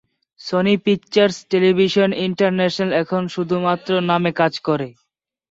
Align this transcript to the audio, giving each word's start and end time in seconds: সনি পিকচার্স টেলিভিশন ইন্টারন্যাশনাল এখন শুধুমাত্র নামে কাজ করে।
সনি 0.41 0.73
পিকচার্স 0.85 1.35
টেলিভিশন 1.51 2.09
ইন্টারন্যাশনাল 2.27 2.91
এখন 3.01 3.21
শুধুমাত্র 3.35 3.89
নামে 4.09 4.31
কাজ 4.39 4.53
করে। 4.67 4.87